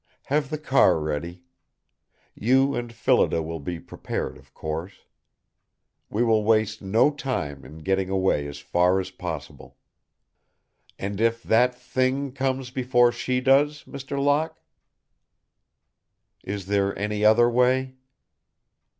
[0.23, 1.43] Have the car ready.
[2.33, 5.01] You and Phillida will be prepared, of course.
[6.09, 9.77] We will waste no time in getting away as far as possible."
[10.97, 14.19] "And if that Thing comes before she does, Mr.
[14.19, 14.57] Locke?"
[16.43, 17.97] "Is there any other way?"